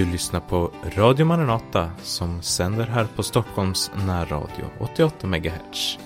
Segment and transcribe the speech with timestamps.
[0.00, 5.98] Du lyssnar på Radio Maranata som sänder här på Stockholms närradio 88 MHz.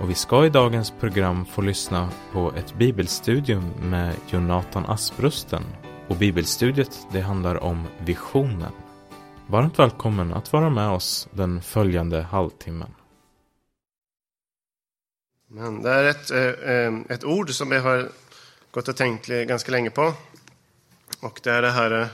[0.00, 5.62] Och vi ska i dagens program få lyssna på ett bibelstudium med Jonathan Asprusten.
[6.08, 8.72] Och bibelstudiet det handlar om visionen.
[9.46, 12.94] Varmt välkommen att vara med oss den följande halvtimmen.
[15.48, 18.08] Men det är ett, eh, eh, ett ord som jag har
[18.70, 20.12] gått och tänkt ganska länge på.
[21.20, 22.06] Och det är det här eh,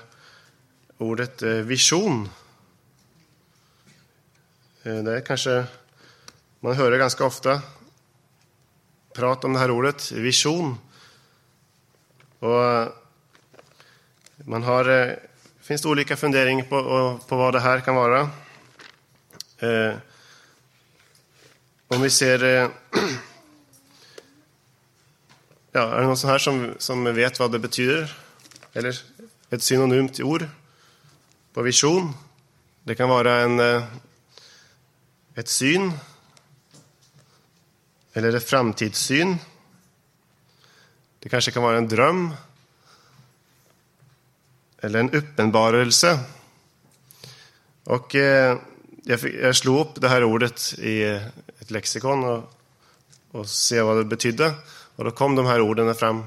[0.98, 2.28] ordet eh, vision.
[4.82, 5.64] Eh, det är kanske
[6.60, 7.62] man hör det ganska ofta.
[9.14, 10.78] Prat om det här ordet, vision.
[12.38, 12.88] Och eh,
[14.36, 15.20] man har, det
[15.60, 18.30] finns olika funderingar på, på vad det här kan vara.
[21.88, 22.38] Om vi ser
[25.72, 28.16] Ja, är det någon sån här som, som vet vad det betyder?
[28.72, 29.00] Eller
[29.50, 30.46] ett synonymt ord
[31.59, 32.14] på vision?
[32.84, 33.84] Det kan vara en, eh,
[35.34, 35.92] ett syn
[38.12, 39.37] eller ett framtidssyn.
[41.19, 42.34] Det kanske kan vara en dröm
[44.79, 46.19] eller en uppenbarelse.
[47.84, 48.59] Och eh,
[49.05, 51.03] jag, fick, jag slog upp det här ordet i
[51.59, 52.53] ett lexikon och,
[53.31, 54.55] och se vad det betydde.
[54.97, 56.25] Och då kom de här orden fram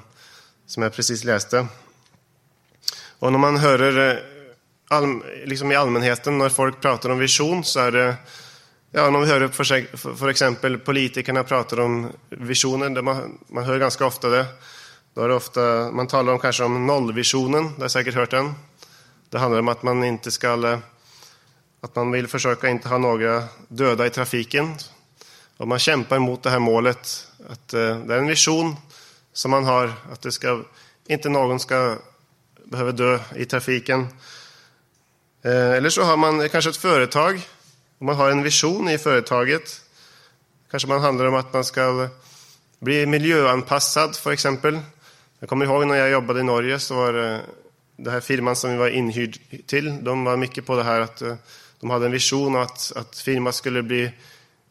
[0.65, 1.67] som jag precis läste.
[3.19, 4.40] Och när man hör eh,
[4.91, 8.15] all, liksom i allmänheten när folk pratar om vision så är det
[8.93, 13.79] Ja, när vi hör för, för exempel politikerna pratar om visionen, det man, man hör
[13.79, 14.45] ganska ofta det.
[15.13, 18.31] Då är det ofta, man talar om kanske om nollvisionen, det har jag säkert hört
[18.31, 18.53] den.
[19.29, 20.79] Det handlar om att man inte ska, eh,
[21.81, 24.75] att man vill försöka inte ha några döda i trafiken.
[25.57, 28.75] Och man kämpar mot det här målet att eh, det är en vision
[29.33, 30.61] som man har, att det ska,
[31.07, 31.97] inte någon ska
[32.65, 34.07] behöva dö i trafiken.
[35.43, 37.41] Eh, eller så har man kanske ett företag,
[37.97, 39.81] och man har en vision i företaget.
[40.71, 42.09] Kanske man handlar om att man ska
[42.79, 44.79] bli miljöanpassad, för exempel.
[45.39, 47.41] Jag kommer ihåg när jag jobbade i Norge, så var det
[48.05, 49.37] eh, här firman som vi var inhyrd
[49.67, 51.35] till, de var mycket på det här att eh,
[51.79, 54.11] de hade en vision att, att firman skulle bli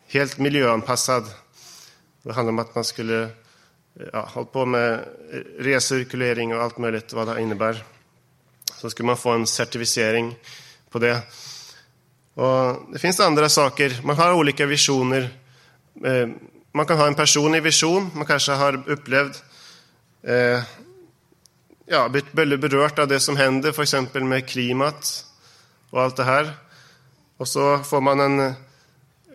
[0.06, 1.24] helt miljöanpassad.
[2.22, 3.28] Det handlade om att man skulle
[4.12, 5.04] ja, hålla på med
[5.58, 7.84] recirkulering och allt möjligt vad det innebär.
[8.80, 10.36] Så skulle man få en certifiering
[10.90, 11.20] på det.
[12.34, 14.00] Och det finns andra saker.
[14.04, 15.28] Man har olika visioner.
[16.04, 16.28] Eh,
[16.72, 18.10] man kan ha en personlig vision.
[18.14, 19.42] Man kanske har upplevt
[20.22, 20.62] eh,
[21.86, 25.24] ja, blivit väldigt berört av det som händer, för exempel med klimat
[25.90, 26.52] och allt det här.
[27.36, 28.54] Och så får man en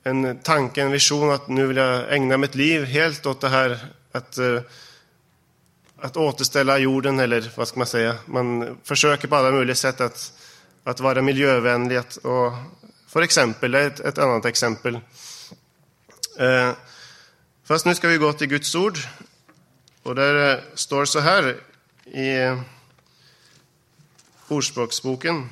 [0.08, 3.80] en tanke, en vision att nu vill jag ägna mitt liv helt åt det här
[4.12, 4.62] att, eh,
[6.06, 8.16] att återställa jorden, eller vad ska man säga?
[8.26, 10.34] Man försöker på alla möjliga sätt att,
[10.84, 12.00] att vara miljövänlig.
[12.24, 12.54] Och
[13.08, 15.00] för exempel, ett, ett annat exempel.
[16.40, 16.72] Eh,
[17.64, 18.98] fast nu ska vi gå till Guds ord.
[20.04, 21.58] Och där eh, står så här
[22.06, 22.58] i
[24.48, 25.50] Ordspråksboken.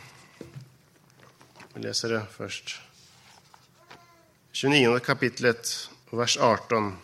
[1.73, 2.81] Vi läser det först.
[4.51, 6.97] 29 kapitlet, vers 18.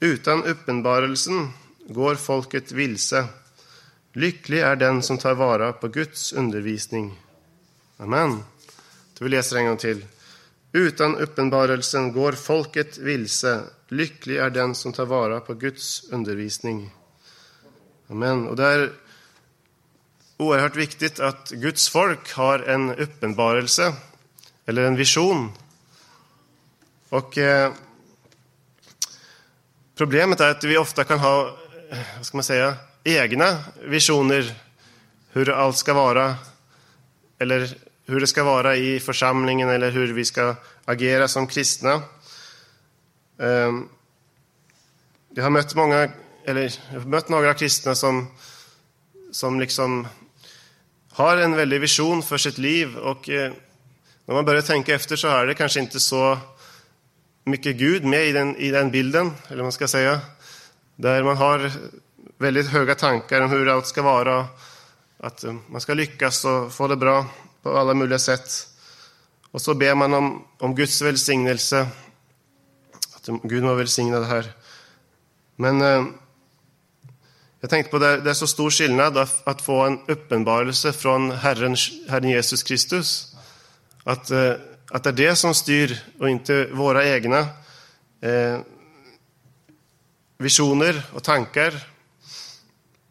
[0.00, 1.50] Utan uppenbarelsen
[1.88, 3.26] går folket vilse.
[4.12, 7.20] Lycklig är den som tar vara på Guds undervisning.
[7.96, 8.42] Amen.
[9.18, 10.04] Då vi läser en gång till.
[10.72, 13.62] Utan uppenbarelsen går folket vilse.
[13.88, 16.90] Lycklig är den som tar vara på Guds undervisning.
[18.08, 18.48] Amen.
[18.48, 18.92] Och det är
[20.36, 23.94] oerhört viktigt att Guds folk har en uppenbarelse
[24.66, 25.52] eller en vision.
[27.08, 27.72] Och eh,
[29.96, 31.48] Problemet är att vi ofta kan ha,
[31.90, 32.74] eh, vad ska man säga,
[33.04, 34.54] egna visioner
[35.32, 36.34] hur allt ska vara,
[37.38, 37.76] eller
[38.06, 42.02] hur det ska vara i församlingen eller hur vi ska agera som kristna.
[43.40, 43.88] Ehm,
[45.34, 46.10] jag har mött många,
[46.44, 48.26] eller jag har mött några kristna som,
[49.32, 50.08] som liksom
[51.12, 53.52] har en väldig vision för sitt liv och eh,
[54.24, 56.38] när man börjar tänka efter så är det kanske inte så
[57.46, 60.20] mycket Gud med i den, i den bilden, eller man ska säga.
[60.96, 61.72] Där man har
[62.38, 64.46] väldigt höga tankar om hur allt ska vara,
[65.18, 67.26] att eh, man ska lyckas och få det bra
[67.62, 68.68] på alla möjliga sätt.
[69.50, 71.88] Och så ber man om, om Guds välsignelse,
[73.16, 74.52] att eh, Gud må välsigna det här.
[75.56, 76.04] Men eh,
[77.60, 81.30] jag tänkte på det, det är så stor skillnad att, att få en uppenbarelse från
[81.30, 81.76] Herren,
[82.08, 83.36] Herren Jesus Kristus.
[84.04, 84.52] Att, eh,
[84.90, 87.38] att det är det som styr och inte våra egna
[88.20, 88.60] eh,
[90.38, 91.90] visioner och tankar.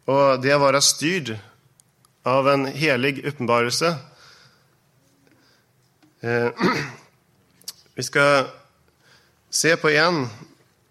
[0.04, 1.38] Och det att vara styrd
[2.22, 3.96] av en helig uppenbarelse.
[6.20, 6.48] Eh,
[7.94, 8.46] vi ska
[9.50, 10.28] se på en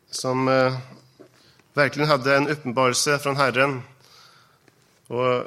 [0.10, 0.78] som eh,
[1.74, 3.82] verkligen hade en uppenbarelse från Herren.
[5.08, 5.44] Och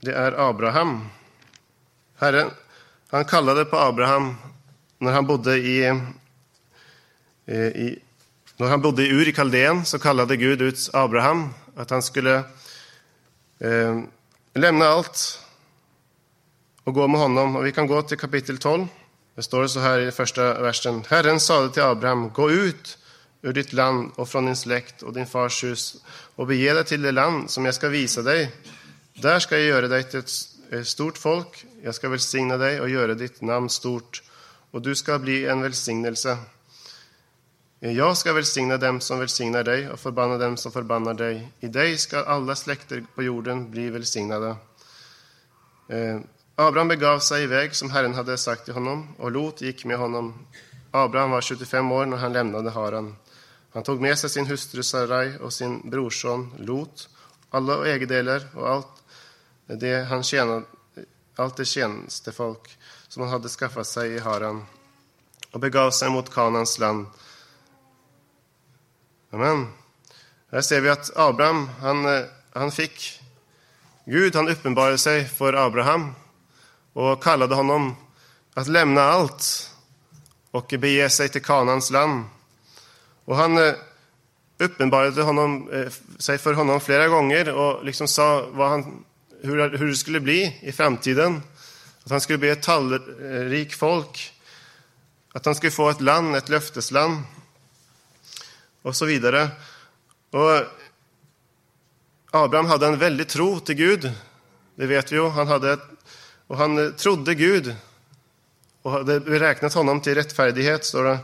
[0.00, 1.08] det är Abraham.
[2.16, 2.50] Herren,
[3.14, 4.36] han kallade på Abraham
[4.98, 5.84] när han bodde i,
[7.46, 7.98] eh, i
[8.56, 12.34] när han bodde i Ur i Kaldén så kallade Gud ut Abraham att han skulle
[13.58, 14.00] eh,
[14.54, 15.40] lämna allt
[16.84, 17.56] och gå med honom.
[17.56, 18.86] Och vi kan gå till kapitel 12.
[19.34, 21.04] Det står så här i första versen.
[21.08, 22.98] Herren sade till Abraham, gå ut
[23.42, 25.96] ur ditt land och från din släkt och din fars hus
[26.34, 28.50] och bege dig till det land som jag ska visa dig.
[29.12, 31.66] Där ska jag göra dig till ett Eh, stort folk.
[31.82, 34.22] Jag ska välsigna dig och göra ditt namn stort
[34.70, 36.38] och du ska bli en välsignelse.
[37.80, 41.48] Eh, jag ska välsigna dem som välsignar dig och förbanna dem som förbannar dig.
[41.60, 44.56] I dig ska alla släkter på jorden bli välsignade.
[45.88, 46.20] Eh,
[46.54, 50.46] Abraham begav sig iväg som Herren hade sagt till honom, och Lot gick med honom.
[50.90, 53.16] Abraham var 25 år när han lämnade Haran.
[53.72, 57.08] Han tog med sig sin hustru Sarai och sin brorson Lot,
[57.50, 59.03] alla ägodelar och allt
[59.66, 60.64] det han tjänade,
[61.36, 62.78] allt det tjänstefolk
[63.08, 64.66] som han hade skaffat sig i Haran
[65.50, 67.06] och begav sig mot Kanans land.
[69.30, 69.68] Amen.
[70.52, 73.20] Här ser vi att Abraham, han, eh, han fick
[74.04, 76.14] Gud, han uppenbarade sig för Abraham
[76.92, 77.96] och kallade honom
[78.54, 79.70] att lämna allt
[80.50, 82.24] och bege sig till Kanans land.
[83.24, 83.74] Och han eh,
[84.58, 89.04] uppenbarade honom, eh, sig för honom flera gånger och liksom sa vad han,
[89.44, 91.42] hur, hur det skulle bli i framtiden.
[92.04, 94.32] Att han skulle bli ett tallrik folk,
[95.32, 97.22] att han skulle få ett land, ett löftesland
[98.82, 99.48] och så vidare.
[100.30, 100.62] Och
[102.30, 104.12] Abraham hade en väldig tro till Gud,
[104.74, 105.28] det vet vi ju.
[105.28, 105.78] Han hade,
[106.46, 107.76] och han trodde Gud
[108.82, 111.18] och hade beräknat honom till rättfärdighet, står det.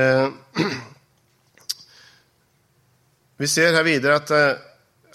[0.00, 0.28] Eh,
[3.36, 4.52] vi ser här vidare att eh,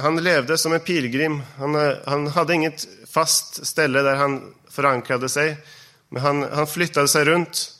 [0.01, 1.41] han levde som en pilgrim.
[1.57, 5.57] Han, eh, han hade inget fast ställe där han förankrade sig,
[6.09, 7.71] men han, han flyttade sig runt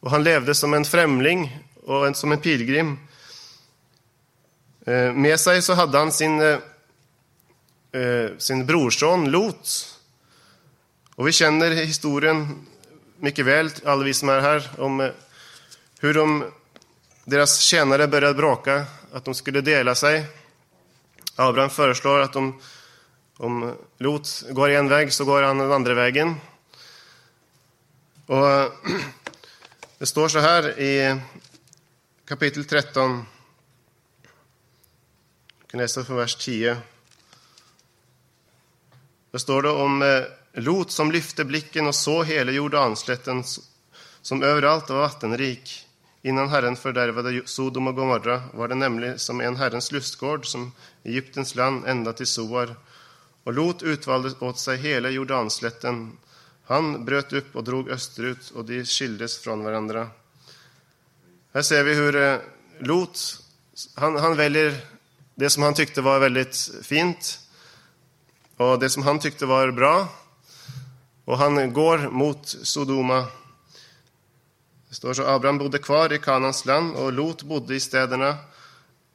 [0.00, 2.98] och han levde som en främling och en, som en pilgrim.
[4.86, 6.58] Eh, med sig så hade han sin, eh,
[7.92, 9.98] eh, sin brorson Lot.
[11.14, 12.66] Och vi känner historien
[13.18, 15.10] mycket väl, alla vi som är här, om eh,
[16.00, 16.44] hur de,
[17.24, 20.24] deras tjänare började bråka, att de skulle dela sig.
[21.36, 22.60] Abraham föreslår att om,
[23.36, 26.34] om Lot går en väg så går han den andra vägen.
[28.26, 28.44] Och
[29.98, 31.20] det står så här i
[32.24, 33.26] kapitel 13.
[35.60, 36.76] Jag kan läsa från vers 10.
[39.30, 40.22] Där står det om eh,
[40.52, 43.44] Lot som lyfte blicken och såg hela Jordanslätten
[44.22, 45.86] som överallt var vattenrik.
[46.26, 50.72] Innan Herren fördärvade Sodom och Gomorra var det nämligen som en Herrens lustgård som
[51.02, 52.76] Egyptens land ända till Soar.
[53.44, 56.16] Och Lot utvalde åt sig hela Jordanslätten.
[56.64, 60.08] Han bröt upp och drog österut, och de skildes från varandra.
[61.54, 62.38] Här ser vi hur eh,
[62.78, 63.42] Lot,
[63.94, 64.76] han, han väljer
[65.34, 67.40] det som han tyckte var väldigt fint
[68.56, 70.08] och det som han tyckte var bra.
[71.24, 73.26] Och han går mot Sodoma.
[74.94, 78.36] Det står så Abraham bodde kvar i Kanans land och Lot bodde i städerna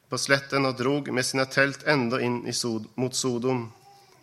[0.09, 3.71] på slätten och drog med sina tält ända in i Sod mot Sodom.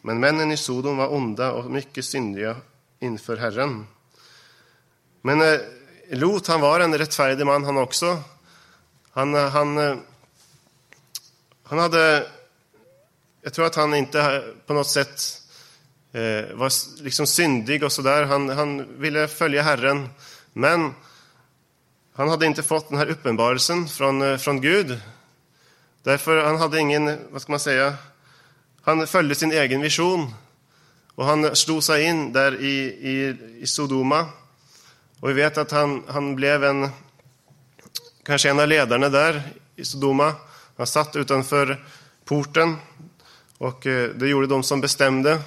[0.02, 2.56] Men männen i Sodom var onda och mycket syndiga
[3.00, 3.86] inför Herren.
[5.22, 5.60] Men eh,
[6.10, 8.22] Lot han var en rättfärdig man han också.
[9.10, 9.96] Han, eh, han, eh,
[11.62, 12.26] han hade...
[13.42, 15.42] Jag tror att han inte eh, på något sätt
[16.12, 18.24] eh, var liksom syndig och sådär.
[18.24, 20.08] Han, han ville följa Herren,
[20.52, 20.92] men
[22.16, 25.00] han hade inte fått den här uppenbarelsen från, eh, från Gud.
[26.02, 27.94] Därför han hade ingen, vad ska man säga,
[28.82, 30.34] han följde sin egen vision.
[31.14, 34.26] Och han slog sig in där i, i, i Sodoma.
[35.20, 36.88] Och vi vet att han, han blev en,
[38.24, 39.42] kanske en av ledarna där
[39.76, 40.34] i Sodoma.
[40.76, 41.86] Han satt utanför
[42.24, 42.76] porten
[43.58, 45.40] och eh, det gjorde de som bestämde,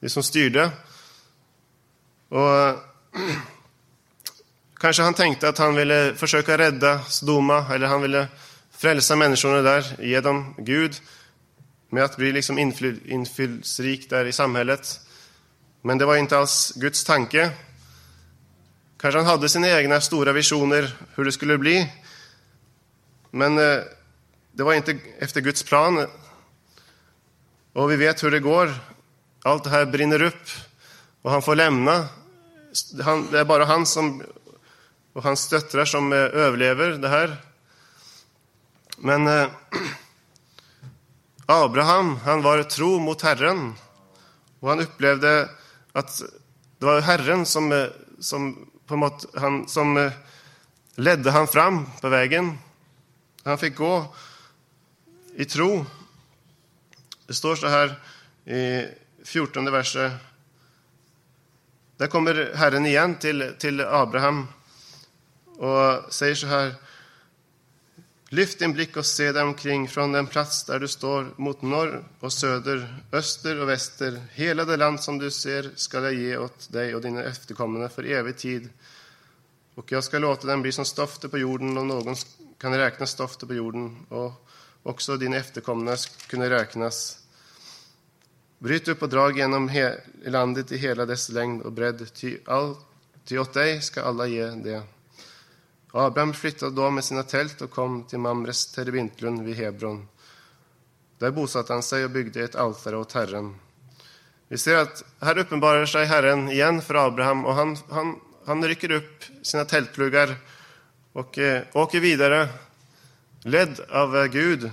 [0.00, 0.70] de som styrde.
[2.28, 2.78] Och
[4.80, 8.28] kanske han tänkte att han ville försöka rädda Sodoma, eller han ville
[8.70, 10.94] frälsa människorna där, ge dem Gud,
[11.90, 15.00] med att bli liksom inflytelserik där i samhället.
[15.82, 17.50] Men det var inte alls Guds tanke.
[19.00, 21.92] Kanske han hade sina egna stora visioner hur det skulle bli.
[23.30, 23.78] Men eh,
[24.52, 26.06] det var inte efter Guds plan.
[27.72, 28.74] Och vi vet hur det går.
[29.42, 30.48] Allt det här brinner upp
[31.22, 32.08] och han får lämna.
[33.30, 34.22] Det är bara han som,
[35.12, 37.36] och hans döttrar som eh, överlever det här.
[38.98, 39.48] Men eh,
[41.46, 43.74] Abraham, han var tro mot Herren.
[44.60, 45.48] Och han upplevde
[45.92, 46.22] att
[46.78, 47.86] det var Herren som, eh,
[48.20, 50.12] som, på något, han, som eh,
[50.94, 52.58] ledde han fram på vägen.
[53.44, 54.14] Han fick gå
[55.36, 55.86] i tro.
[57.26, 58.00] Det står så här
[58.44, 58.86] i
[59.24, 60.12] 14 verset.
[61.96, 64.46] Där kommer Herren igen till, till Abraham
[65.60, 66.74] och säger så här.
[68.28, 72.04] Lyft din blick och se dig omkring från den plats där du står mot norr
[72.20, 74.22] och söder, öster och väster.
[74.32, 78.04] Hela det land som du ser skall jag ge åt dig och dina efterkommande för
[78.04, 78.68] evig tid.
[79.74, 82.16] Och jag ska låta den bli som stoftet på jorden om någon
[82.58, 84.48] kan räkna stoftet på jorden och
[84.82, 87.18] också dina efterkommande kunna räknas.
[88.58, 89.70] Bryt upp och drag genom
[90.24, 92.76] landet i hela dess längd och bredd, ty, all,
[93.24, 94.82] ty åt dig ska alla ge det.
[95.92, 100.08] Abraham flyttade då med sina tält och kom till Mamres terebintlund vid Hebron.
[101.18, 103.56] Där bosatte han sig och byggde ett altare åt Herren.
[104.48, 108.90] Vi ser att här uppenbarar sig Herren igen för Abraham och han, han, han rycker
[108.90, 110.36] upp sina tältpluggar
[111.12, 112.48] och eh, åker vidare,
[113.42, 114.70] ledd av eh, Gud.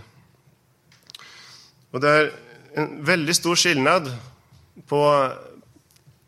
[1.91, 2.33] Och det är
[2.73, 4.17] en väldigt stor skillnad
[4.87, 5.31] på,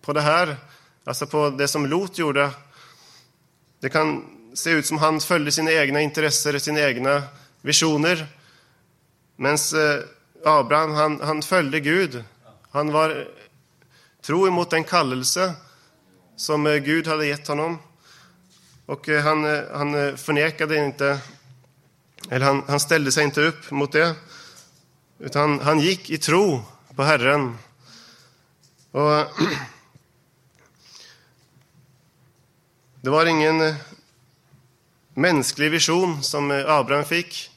[0.01, 0.55] på det här,
[1.03, 2.51] alltså på det som Lot gjorde.
[3.79, 7.23] Det kan se ut som han följde sina egna intressen, sina egna
[7.61, 8.27] visioner.
[9.35, 10.03] Medan eh,
[10.45, 12.23] Abraham, han, han följde Gud.
[12.71, 13.27] Han var
[14.21, 15.53] tro emot den kallelse
[16.35, 17.77] som eh, Gud hade gett honom.
[18.85, 21.19] Och eh, han, han förnekade inte,
[22.29, 24.15] eller han, han ställde sig inte upp mot det.
[25.19, 26.61] Utan han, han gick i tro
[26.95, 27.57] på Herren.
[28.91, 29.11] Och
[33.01, 33.75] det var ingen
[35.19, 37.51] mänsklig vision som eh, Abraham fick,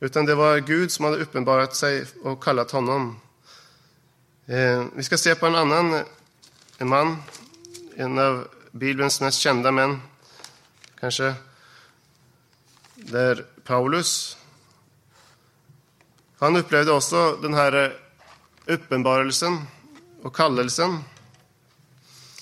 [0.00, 3.20] utan det var Gud som hade uppenbarat sig och kallat honom.
[4.46, 6.00] Eh, vi ska se på en annan eh,
[6.78, 7.22] en man,
[7.96, 10.02] en av Bibelns mest kända män,
[11.00, 11.34] kanske.
[12.94, 14.36] Där Paulus.
[16.38, 17.96] Han upplevde också den här
[18.64, 19.62] uppenbarelsen
[20.22, 20.98] och kallelsen.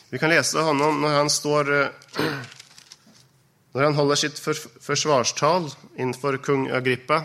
[0.08, 1.92] Vi kan läsa honom när han står
[3.74, 4.38] när han håller sitt
[4.80, 7.22] försvarstal inför kung Agrippa.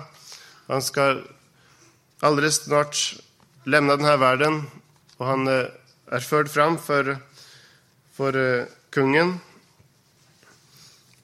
[0.68, 1.22] Han ska
[2.20, 3.16] alldeles snart
[3.64, 4.64] lämna den här världen
[5.18, 5.66] och han eh,
[6.06, 7.18] är förd fram för,
[8.14, 9.40] för eh, kungen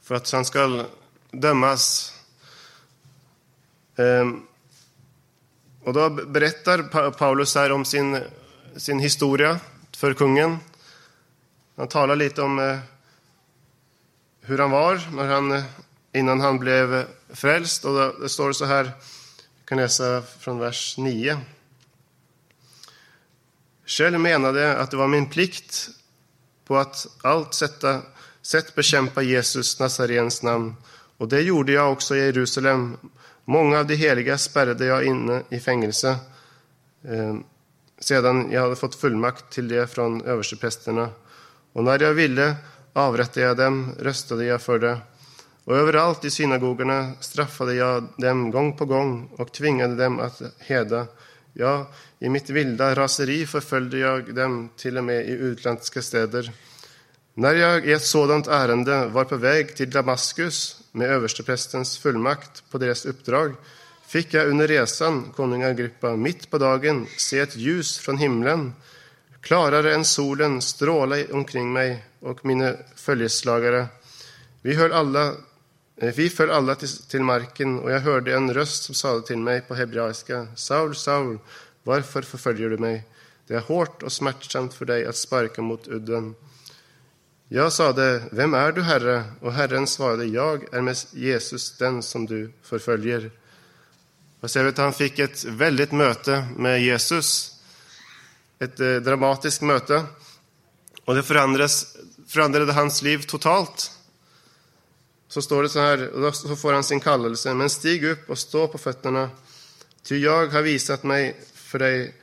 [0.04, 0.86] för att han ska
[1.32, 2.14] dömas.
[3.96, 4.42] Ehm,
[5.84, 8.24] och då berättar Paulus här om sin,
[8.76, 9.60] sin historia
[9.98, 10.58] för kungen.
[11.76, 12.80] Han talar lite om eh,
[14.46, 15.64] hur han var när han,
[16.14, 17.86] innan han blev frälst.
[17.86, 21.38] Och det står så här, jag kan läsa från vers 9.
[23.86, 25.90] Själv menade att det var min plikt
[26.66, 28.02] på att allt sätta,
[28.42, 30.76] sätt bekämpa Jesus Nazarens namn.
[31.18, 32.98] Och det gjorde jag också i Jerusalem.
[33.46, 36.18] Många av de heliga spärrade jag inne i fängelse
[37.04, 37.36] eh,
[38.00, 41.10] sedan jag hade fått fullmakt till det från översteprästerna.
[41.74, 42.56] Och när jag ville
[42.96, 44.98] avrättade jag dem, röstade jag för det.
[45.64, 51.08] Och överallt i synagogorna straffade jag dem gång på gång och tvingade dem att heda.
[51.54, 56.52] Ja, i mitt vilda raseri förföljde jag dem till och med i utländska städer.
[57.34, 62.78] När jag i ett sådant ärende var på väg till Damaskus med översteprästens fullmakt på
[62.78, 63.56] deras uppdrag
[64.08, 68.74] fick jag under resan, konung Agrippa, mitt på dagen se ett ljus från himlen
[69.46, 73.88] klarare än solen stråla omkring mig och mina följeslagare.
[74.62, 75.28] Vi, höll alla,
[75.98, 79.38] eh, vi föll alla till, till marken och jag hörde en röst som sade till
[79.38, 80.48] mig på hebreiska.
[80.56, 81.40] Saul, Saul,
[81.84, 83.04] varför förföljer du mig?
[83.48, 86.36] Det är hårt och smärtsamt för dig att sparka mot udden.
[87.48, 89.24] Jag sade, vem är du, Herre?
[89.42, 93.32] Och Herren svarade, jag är med Jesus, den som du förföljer.
[94.40, 97.55] Och så vet, han fick ett väldigt möte med Jesus
[98.60, 100.04] ett eh, dramatiskt möte.
[101.06, 101.98] Och det förändrades,
[102.28, 103.92] förändrade hans liv totalt.
[105.28, 107.54] Så står det så här, och då så får han sin kallelse.
[107.54, 109.30] Men stig upp och stå på fötterna,
[110.04, 112.16] ty jag har visat mig för dig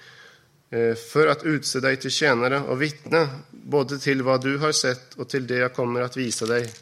[0.70, 5.14] eh, för att utse dig till tjänare och vittne både till vad du har sett
[5.14, 6.72] och till det jag kommer att visa dig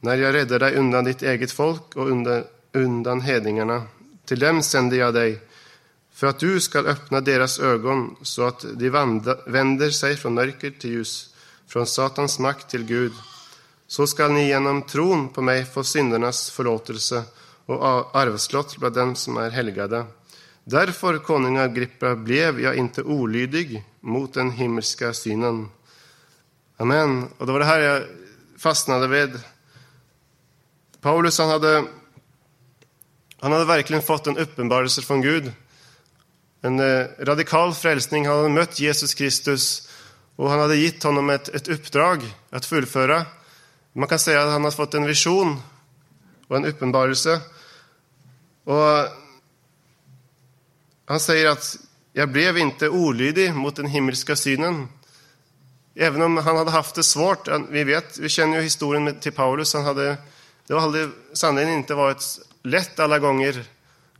[0.00, 3.82] när jag räddar dig undan ditt eget folk och undan, undan hedningarna.
[4.24, 5.38] Till dem sände jag dig
[6.18, 8.90] för att du skall öppna deras ögon så att de
[9.46, 11.34] vänder sig från mörker till ljus,
[11.66, 13.12] från Satans makt till Gud.
[13.86, 17.22] Så skall ni genom tron på mig få syndernas förlåtelse
[17.66, 20.04] och arvslott bland dem som är helgade.
[20.64, 25.68] Därför, konung Agrippa, blev jag inte olydig mot den himmelska synen.
[26.76, 27.28] Amen.
[27.38, 28.02] Och det var det här jag
[28.56, 29.40] fastnade vid.
[31.00, 31.84] Paulus han hade,
[33.40, 35.52] han hade verkligen fått en uppenbarelse från Gud.
[36.60, 38.26] En eh, radikal frälsning.
[38.26, 39.88] Han hade mött Jesus Kristus
[40.36, 43.26] och han hade gett honom ett, ett uppdrag att fullföra.
[43.92, 45.62] Man kan säga att han har fått en vision
[46.48, 47.40] och en uppenbarelse.
[48.64, 49.08] Och
[51.06, 51.76] han säger att
[52.12, 54.88] jag blev inte olydig mot den himmelska synen.
[55.94, 57.48] Även om han hade haft det svårt.
[57.70, 59.74] Vi vet, vi känner ju historien till Paulus.
[59.74, 60.16] Han hade,
[60.66, 62.24] det hade sannerligen inte varit
[62.62, 63.64] lätt alla gånger.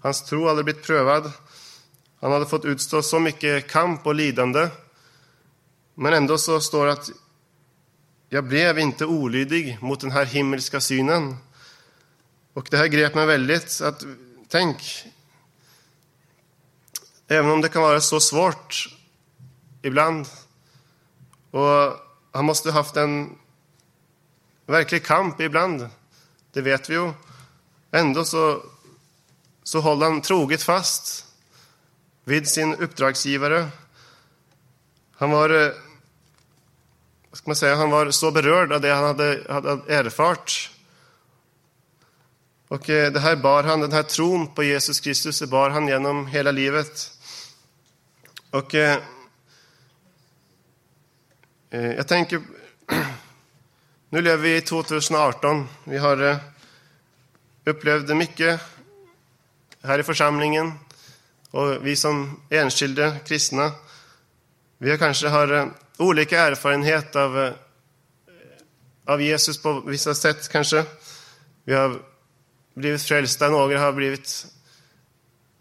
[0.01, 1.33] Hans tro hade blivit prövad.
[2.21, 4.69] Han hade fått utstå så mycket kamp och lidande.
[5.95, 7.11] Men ändå så står det att
[8.29, 11.37] jag blev inte olydig mot den här himmelska synen.
[12.53, 13.81] Och det här grep mig väldigt.
[13.81, 14.05] Att,
[14.49, 15.05] tänk,
[17.29, 18.89] även om det kan vara så svårt
[19.83, 20.27] ibland
[21.51, 21.97] och
[22.33, 23.39] han måste ha haft en
[24.67, 25.89] verklig kamp ibland,
[26.53, 27.13] det vet vi ju.
[27.91, 28.63] Ändå så,
[29.63, 31.28] så håller han troget fast
[32.29, 33.69] vid sin uppdragsgivare.
[35.17, 35.73] Han var, eh,
[37.31, 40.71] vad ska man säga, han var så berörd av det han hade, hade erfart.
[42.69, 45.89] Och eh, det här bar han, den här tron på Jesus Kristus, det bar han
[45.89, 47.11] genom hela livet.
[48.51, 48.99] Och eh,
[51.71, 52.43] eh jag tänker,
[54.11, 55.69] nu lever vi i 2018.
[55.85, 56.41] Vi har
[57.65, 58.61] upplevt mycket
[59.83, 60.73] här i församlingen.
[61.51, 63.73] Och vi som enskilda kristna,
[64.79, 67.53] vi kanske har eh, olika erfarenhet av, eh,
[69.07, 70.85] av Jesus på vissa sätt kanske.
[71.65, 72.03] Vi har
[72.75, 74.47] blivit frälsta, några har blivit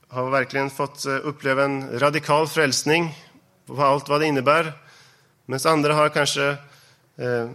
[0.09, 3.15] har verkligen fått eh, uppleva en radikal frälsning
[3.65, 4.73] på allt vad det innebär.
[5.45, 6.47] Medan andra har kanske
[7.17, 7.49] eh,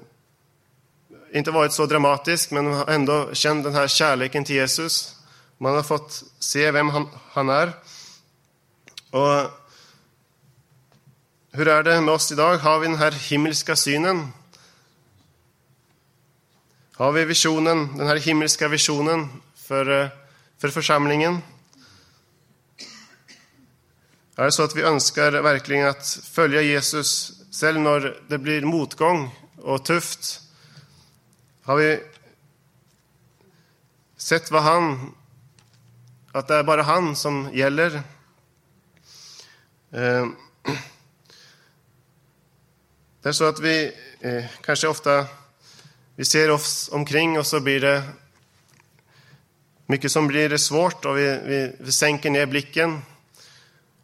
[1.33, 5.17] inte varit så dramatisk, men har ändå känt den här kärleken till Jesus.
[5.59, 7.73] Man har fått se vem han, han är.
[9.13, 9.51] Och
[11.51, 12.59] hur är det med oss idag?
[12.59, 14.29] Har vi den här himmelska synen?
[16.95, 20.09] Har vi visionen, den här himmelska visionen för, eh,
[20.59, 21.43] för församlingen?
[24.37, 29.35] Är det så att vi önskar verkligen att följa Jesus, själv när det blir motgång
[29.57, 30.41] och tufft?
[31.63, 32.01] Har vi
[34.17, 35.15] sett vad han,
[36.33, 38.03] att det är bara han som gäller?
[39.95, 40.27] Eh,
[43.23, 45.27] det är så att vi eh, kanske ofta
[46.17, 48.03] vi ser oss omkring och så blir det
[49.87, 53.03] mycket som blir svårt och vi, vi, vi sänker ner blicken.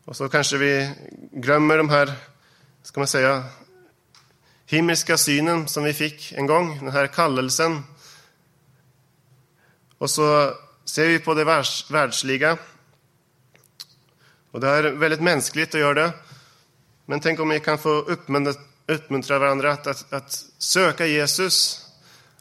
[0.04, 0.90] Och så kanske vi
[1.32, 2.12] glömmer de här,
[2.82, 3.44] ska man säga,
[4.66, 7.82] himmelska synen som vi fick en gång, den här kallelsen.
[9.98, 11.44] Och så ser vi på det
[11.90, 12.58] världsliga
[14.50, 16.12] och det är väldigt mänskligt att göra det.
[17.06, 17.90] Men tänk om vi kan få
[18.86, 21.86] uppmuntra varandra att, att, att söka Jesus,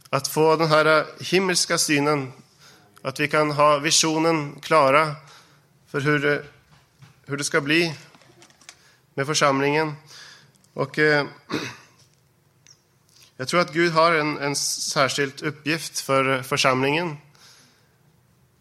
[0.10, 2.32] att få den här himmelska synen,
[3.02, 5.16] att vi kan ha visionen klara
[5.88, 6.44] för hur det,
[7.26, 7.96] hur det ska bli
[9.14, 9.94] med församlingen.
[10.74, 11.26] Och eh,
[13.38, 17.18] jag tror att Gud har en, en särskild uppgift för församlingen.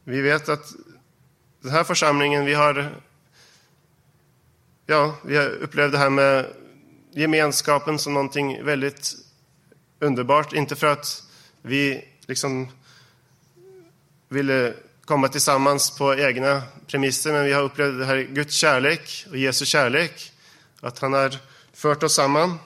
[0.04, 0.72] Vi vet att
[1.60, 3.00] den här församlingen, vi har
[4.86, 6.46] ja, vi har upplevt det här med
[7.10, 9.14] gemenskapen som någonting väldigt
[10.00, 10.52] underbart.
[10.52, 11.22] Inte för att
[11.62, 12.68] vi liksom
[14.28, 19.36] ville komma tillsammans på egna premisser, men vi har upplevt det här Guds kärlek och
[19.36, 20.32] Jesu kärlek.
[20.80, 21.38] Att han har
[21.72, 22.58] fört oss samman.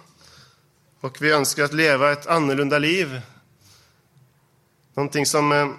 [1.00, 3.20] Och vi önskar att leva ett annorlunda liv.
[4.94, 5.70] Någonting som eh,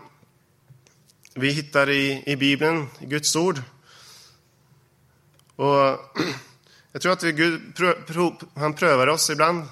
[1.34, 3.62] vi hittar i, i Bibeln, i Guds ord.
[5.56, 5.66] Och
[6.92, 7.62] jag tror att vi, Gud
[8.56, 9.68] han prövar oss ibland.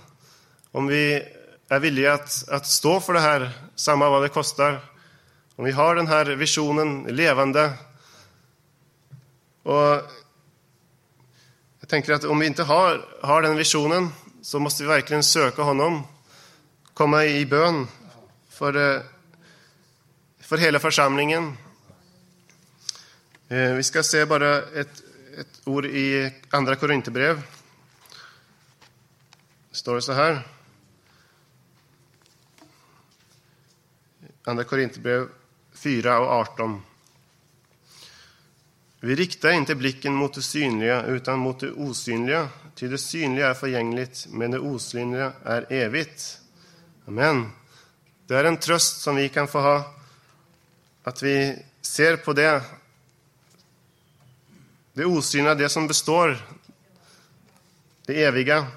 [0.72, 1.24] Om vi
[1.68, 4.80] är villiga att, att stå för det här, samma vad det kostar.
[5.56, 7.74] Om vi har den här visionen levande.
[9.64, 10.02] Och
[11.80, 14.10] jag tänker att om vi inte har, har den visionen
[14.42, 16.04] så måste vi verkligen söka honom.
[16.94, 17.88] Komma i bön
[18.50, 19.04] för,
[20.40, 21.58] för hela församlingen.
[23.48, 25.02] Eh, vi ska se bara ett
[25.40, 27.42] ett ord i Andra Korinthierbrev.
[29.70, 30.48] Det står så här.
[34.44, 35.28] Andra Korinthierbrev
[35.74, 36.82] 4 och 18.
[39.00, 43.54] Vi riktar inte blicken mot det synliga utan mot det osynliga, ty det synliga är
[43.54, 46.42] förgängligt, men det osynliga är evigt.
[47.08, 47.52] Amen.
[48.28, 49.96] Det är en tröst som vi kan få ha,
[51.04, 52.62] att vi ser på det,
[55.00, 56.38] det osynliga, det som består,
[58.06, 58.68] det eviga.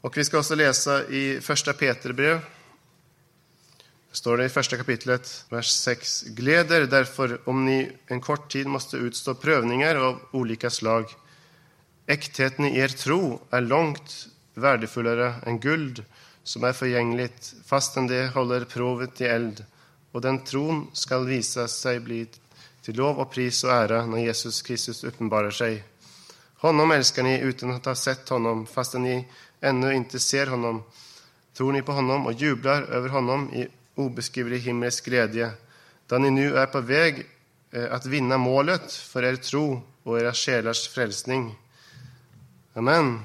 [0.00, 2.40] Och vi ska också läsa i Första Peterbrev
[4.12, 6.22] står det i första kapitlet, vers 6.
[6.22, 11.04] Gläder därför om ni en kort tid måste utstå prövningar av olika slag.
[12.06, 16.04] Äktheten i er tro är långt värdefullare än guld
[16.42, 19.64] som är förgängligt, fastän det håller provet i eld.
[20.12, 22.26] Och den tron skall visa sig bli
[22.84, 25.84] till lov och pris och ära när Jesus Kristus uppenbarar sig.
[26.56, 29.28] Honom älskar ni utan att ha sett honom, fastän ni
[29.60, 30.82] ännu inte ser honom.
[31.52, 35.50] Tror ni på honom och jublar över honom i obeskrivlig himmelsk glädje,
[36.06, 37.26] då ni nu är på väg
[37.70, 41.58] eh, att vinna målet för er tro och era själars frälsning.
[42.74, 43.22] Amen.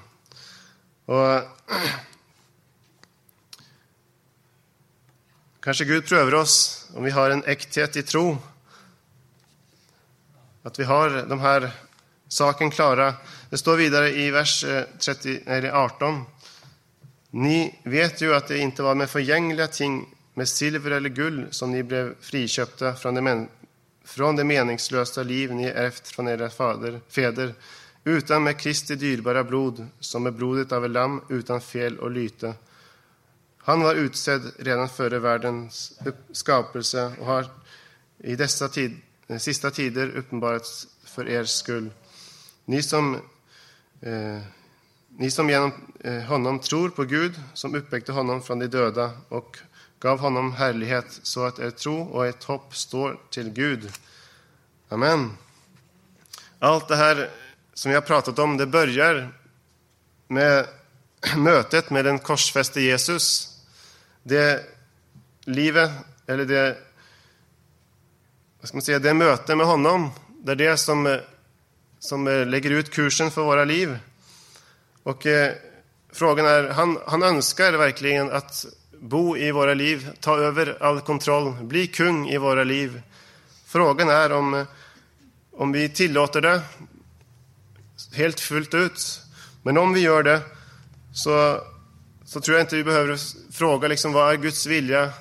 [1.05, 1.41] Och
[5.59, 8.37] Kanske Gud prövar oss om vi har en äkthet i tro.
[10.63, 11.71] Att vi har de här
[12.27, 13.13] saken klara.
[13.49, 16.23] Det står vidare i vers eh, 30, nej, 18.
[17.29, 21.71] Ni vet ju att det inte var med förgängliga ting med silver eller guld som
[21.71, 23.47] ni blev friköpta från det, men,
[24.05, 27.53] från det meningslösa liv ni ärvt från era fader, fäder,
[28.03, 32.53] utan med Kristi dyrbara blod, som är blodet av ett lamm utan fel och lyte.
[33.57, 35.99] Han var utsedd redan före världens
[36.31, 37.45] skapelse och har
[38.17, 38.97] i dessa tider
[39.29, 41.91] den sista tider uppenbarats för er skull.
[42.65, 43.15] Ni som,
[44.01, 44.41] eh,
[45.17, 45.71] ni som genom
[46.03, 49.57] eh, honom tror på Gud, som uppväckte honom från de döda och
[49.99, 53.91] gav honom härlighet så att er tro och ert hopp står till Gud.
[54.89, 55.37] Amen.
[56.59, 57.29] Allt det här
[57.73, 59.33] som vi har pratat om, det börjar
[60.27, 60.67] med
[61.37, 63.57] mötet med den korsfäste Jesus.
[64.23, 64.65] Det
[65.45, 65.91] livet,
[66.27, 66.77] eller det,
[68.59, 70.11] vad ska man säga, det möte med honom,
[70.43, 71.17] det är det som, eh,
[71.99, 73.99] som eh, lägger ut kursen för våra liv.
[75.03, 75.53] Och eh,
[76.13, 78.65] frågan är, han, han önskar verkligen att
[79.01, 83.01] bo i våra liv, ta över all kontroll, bli kung i våra liv.
[83.65, 84.65] Frågan är om, eh,
[85.51, 86.61] om vi tillåter det
[88.13, 89.21] helt fullt ut.
[89.63, 90.41] Men om vi gör det
[91.13, 91.61] så,
[92.25, 93.17] så tror jag inte vi behöver
[93.51, 95.13] fråga liksom, vad är Guds vilja.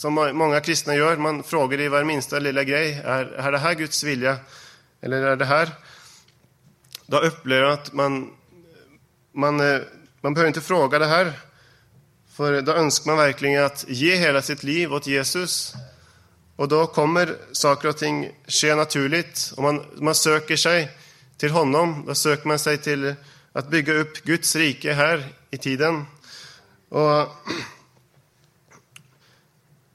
[0.00, 3.02] Som många kristna gör, man frågar i var minsta lilla grej.
[3.04, 4.36] Är, är det här Guds vilja?
[5.00, 5.70] Eller är det här?
[7.06, 8.30] Då upplever jag att man,
[9.32, 9.80] man, eh,
[10.20, 11.32] man behöver inte fråga det här.
[12.32, 15.74] För då önskar man verkligen att ge hela sitt liv åt Jesus.
[16.56, 19.52] Och då kommer saker och ting ske naturligt.
[19.56, 20.90] Och man, man söker sig
[21.36, 22.04] till honom.
[22.06, 23.14] Då söker man sig till
[23.52, 26.06] att bygga upp Guds rike här i tiden.
[26.88, 27.28] Och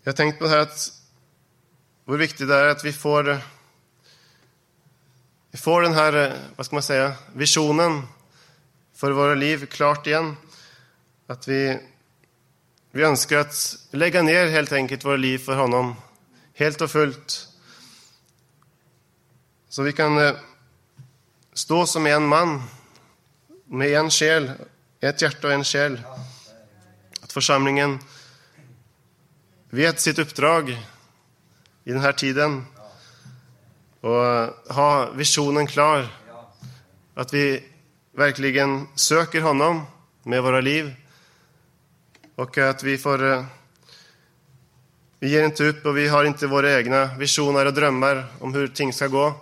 [0.05, 0.91] jag har tänkt på det här att
[2.07, 3.37] hur viktigt det är att vi får,
[5.51, 8.01] vi får den här, vad ska man säga, visionen
[8.93, 10.37] för våra liv klart igen.
[11.27, 11.79] Att vi
[12.91, 15.95] vi önskar att lägga ner helt enkelt våra liv för honom,
[16.53, 17.47] helt och fullt.
[19.69, 20.35] Så vi kan eh,
[21.53, 22.63] stå som en man,
[23.65, 24.51] med en själ,
[24.99, 26.01] ett hjärta och en själ.
[27.21, 27.99] Att församlingen
[29.75, 30.69] vet sitt uppdrag
[31.83, 32.65] i den här tiden
[34.01, 36.07] och ha visionen klar.
[37.13, 37.63] Att vi
[38.11, 39.85] verkligen söker honom
[40.23, 40.95] med våra liv
[42.35, 43.31] och att vi får...
[43.31, 43.45] Eh,
[45.19, 48.67] vi ger inte upp och vi har inte våra egna visioner och drömmar om hur
[48.67, 49.33] ting ska gå.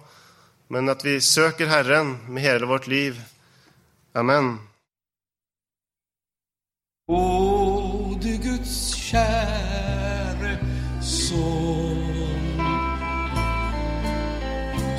[0.67, 3.21] Men att vi söker Herren med hela vårt liv.
[4.13, 4.59] Amen.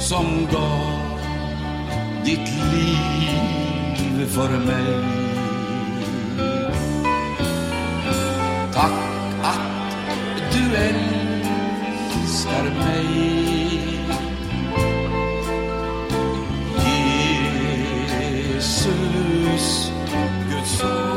[0.05, 1.19] Som gav
[2.25, 5.05] ditt liv för mig.
[8.73, 8.93] Tack
[9.43, 9.61] att
[10.53, 13.07] du älskar mig.
[18.55, 19.93] Jesus,
[20.51, 21.14] Guds son.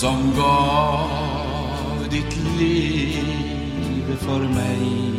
[0.00, 1.08] Som gav
[2.10, 5.12] ditt liv för mig.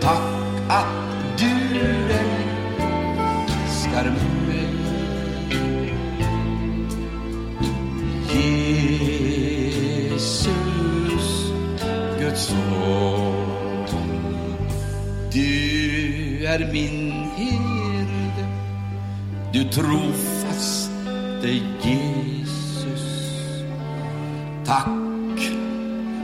[0.00, 0.22] Tack
[0.68, 1.54] att du
[3.64, 4.04] älskar
[4.46, 4.74] mig.
[10.10, 11.28] Jesus,
[12.20, 13.34] Guds son.
[15.32, 18.46] Du är min herde,
[19.52, 19.64] du
[21.44, 23.04] trofaste Jesus.
[24.64, 24.88] Tack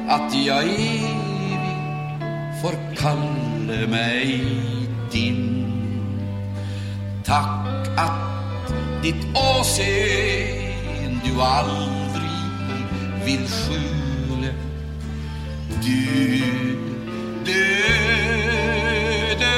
[0.08, 1.60] att jag evig
[2.62, 4.40] får kalla mig
[5.12, 5.66] din.
[7.24, 12.30] Tack att ditt åsyn du aldrig
[13.24, 14.52] vill skjula
[15.82, 16.06] Du,
[17.44, 17.76] du,
[19.38, 19.54] du,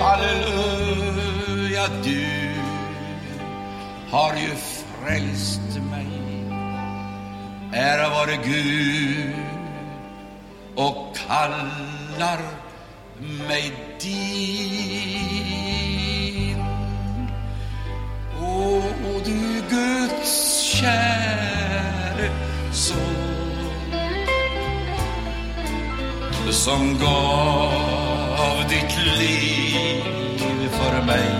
[0.00, 2.39] halleluja, du
[4.10, 6.06] har ju frälst mig.
[7.72, 9.34] Ära vare Gud
[10.74, 12.38] och kallar
[13.48, 14.50] mig din.
[18.42, 18.82] O
[19.24, 22.30] du Guds käre
[22.72, 23.30] son
[26.50, 31.39] som gav ditt liv för mig.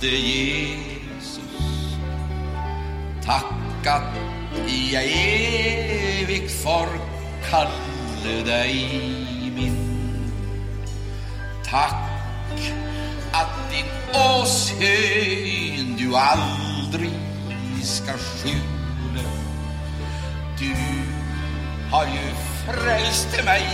[0.00, 1.96] Trofaste Jesus.
[3.24, 4.14] Tack att
[4.92, 6.88] jag evigt får
[7.50, 8.74] kalla dig
[9.56, 9.76] min.
[11.64, 11.94] Tack
[13.32, 17.12] att din åsyn du aldrig
[17.82, 19.30] ska skjula.
[20.58, 20.74] Du
[21.90, 22.34] har ju
[22.66, 23.66] frälst mig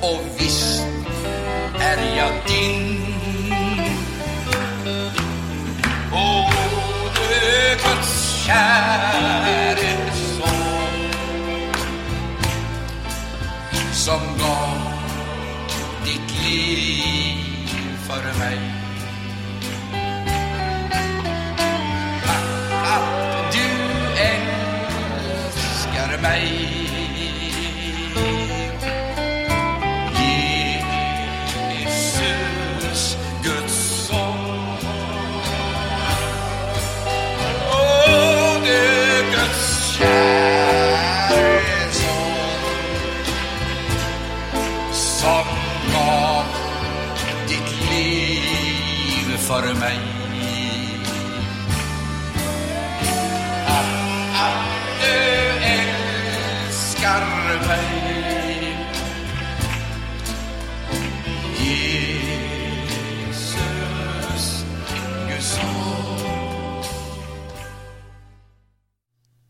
[0.00, 0.86] och visst
[1.80, 3.23] är jag din.
[6.14, 6.50] Åh,
[7.14, 11.10] du Guds käre son
[13.92, 14.78] som gav
[16.04, 18.63] ditt liv för mig.
[45.24, 45.44] Som
[45.92, 46.44] gav
[47.48, 49.98] ditt liv för mig.
[53.66, 53.86] Att,
[54.34, 55.16] att du
[55.64, 57.24] älskar
[57.68, 58.13] mig.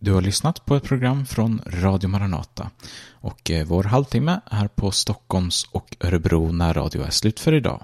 [0.05, 2.71] Du har lyssnat på ett program från Radio Maranata
[3.13, 7.83] och eh, vår halvtimme här på Stockholms och Örebro närradio är slut för idag.